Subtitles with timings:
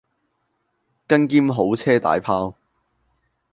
[1.07, 2.55] 更兼好車大砲